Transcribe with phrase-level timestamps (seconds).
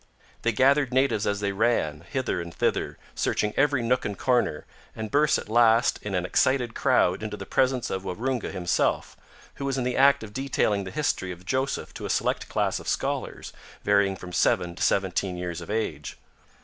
[0.41, 5.11] They gathered natives as they ran, hither and thither, searching every nook and corner, and
[5.11, 9.15] burst at last in an excited crowd into the presence of Waroonga himself,
[9.57, 12.79] who was in the act of detailing the history of Joseph to a select class
[12.79, 13.53] of scholars,
[13.83, 16.17] varying from seven to seventeen years of age.